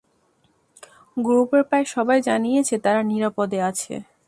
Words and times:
গ্রুপের 1.17 1.63
প্রায় 1.69 1.85
সবাই 1.95 2.19
জানিয়েছে 2.27 2.75
তারা 2.85 3.01
নিরাপদে 3.11 3.59
আছে। 3.69 3.93